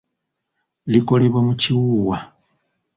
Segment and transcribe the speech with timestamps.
[0.91, 2.17] Likolebwa mu kiwuuwa.